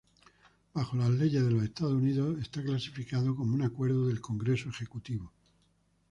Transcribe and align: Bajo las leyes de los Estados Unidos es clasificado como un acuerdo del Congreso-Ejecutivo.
Bajo 0.73 0.97
las 0.97 1.11
leyes 1.11 1.43
de 1.45 1.51
los 1.51 1.61
Estados 1.61 1.93
Unidos 1.93 2.35
es 2.41 2.49
clasificado 2.49 3.35
como 3.35 3.53
un 3.53 3.61
acuerdo 3.61 4.07
del 4.07 4.19
Congreso-Ejecutivo. 4.19 5.31